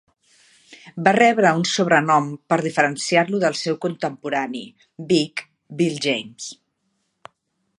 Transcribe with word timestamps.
Va 1.07 1.11
rebre 1.17 1.49
un 1.57 1.65
sobrenom 1.71 2.31
per 2.53 2.57
diferenciar-lo 2.67 3.41
del 3.43 3.59
seu 3.59 3.77
contemporani, 3.85 4.63
"Big" 5.13 5.45
Bill 5.83 6.01
James. 6.07 6.49